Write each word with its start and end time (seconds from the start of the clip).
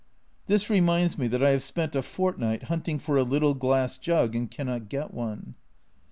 (This 0.47 0.67
reminds 0.67 1.19
me 1.19 1.27
that 1.27 1.43
I 1.43 1.51
have 1.51 1.61
spent 1.61 1.95
a 1.95 2.01
fortnight 2.01 2.63
hunting 2.63 2.97
for 2.97 3.17
a 3.17 3.23
little 3.23 3.53
glass 3.53 3.99
jug 3.99 4.35
and 4.35 4.49
cannot 4.49 4.89
get 4.89 5.13
one.) 5.13 5.53